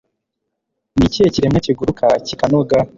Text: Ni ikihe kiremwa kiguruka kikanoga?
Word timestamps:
Ni 0.97 1.05
ikihe 1.07 1.27
kiremwa 1.33 1.59
kiguruka 1.65 2.05
kikanoga? 2.27 2.77